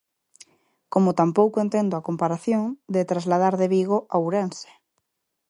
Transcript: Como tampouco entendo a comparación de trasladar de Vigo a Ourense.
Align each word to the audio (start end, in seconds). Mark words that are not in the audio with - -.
Como 0.93 1.09
tampouco 1.19 1.57
entendo 1.65 1.93
a 1.95 2.05
comparación 2.07 2.63
de 2.93 3.01
trasladar 3.11 3.53
de 3.61 3.67
Vigo 3.75 3.97
a 4.13 4.15
Ourense. 4.25 4.69